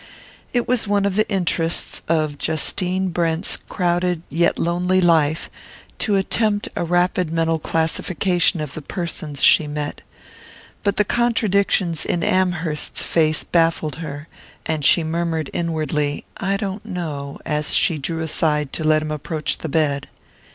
It 0.51 0.67
was 0.67 0.87
one 0.87 1.05
of 1.05 1.15
the 1.15 1.29
interests 1.29 2.01
of 2.07 2.39
Justine 2.39 3.09
Brent's 3.09 3.55
crowded 3.69 4.23
yet 4.29 4.57
lonely 4.57 4.99
life 4.99 5.47
to 5.99 6.15
attempt 6.15 6.67
a 6.75 6.83
rapid 6.83 7.31
mental 7.31 7.59
classification 7.59 8.61
of 8.61 8.73
the 8.73 8.81
persons 8.81 9.43
she 9.43 9.67
met; 9.67 10.01
but 10.81 10.97
the 10.97 11.03
contradictions 11.05 12.03
in 12.03 12.23
Amherst's 12.23 13.03
face 13.03 13.43
baffled 13.43 13.97
her, 13.97 14.27
and 14.65 14.83
she 14.83 15.03
murmured 15.03 15.51
inwardly 15.53 16.25
"I 16.35 16.57
don't 16.57 16.83
know" 16.83 17.37
as 17.45 17.75
she 17.75 17.99
drew 17.99 18.21
aside 18.23 18.73
to 18.73 18.83
let 18.83 19.03
him 19.03 19.11
approach 19.11 19.59
the 19.59 19.69
bed. 19.69 20.07